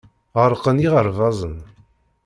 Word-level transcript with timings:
Ɣelqen 0.41 0.77
yiɣerbazen. 0.81 1.55